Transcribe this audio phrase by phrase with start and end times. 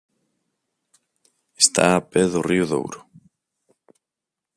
[1.63, 2.99] Está a pé do río Douro.